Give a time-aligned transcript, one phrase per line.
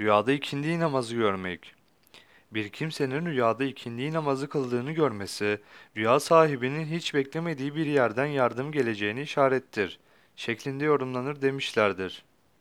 [0.00, 1.74] Rüyada ikindi namazı görmek.
[2.52, 5.60] Bir kimsenin rüyada ikindi namazı kıldığını görmesi,
[5.96, 10.00] rüya sahibinin hiç beklemediği bir yerden yardım geleceğini işarettir,
[10.36, 12.24] şeklinde yorumlanır demişlerdir.